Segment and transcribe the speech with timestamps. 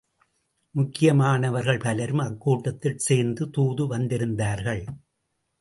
[0.75, 4.83] முக்கியமானவர்கள் பலரும் அக்கூட்டத்தில் சேர்ந்து தூது வந்திருந்தார்கள்.